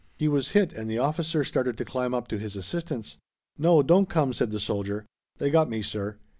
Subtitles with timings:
[0.17, 3.17] He was hit and the officer started to climb up to his assistance.
[3.59, 5.05] "No, don't come," said the soldier.
[5.37, 6.17] "They got me, sir."